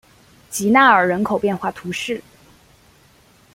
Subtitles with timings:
[0.49, 2.19] 吉纳尔人口变化图示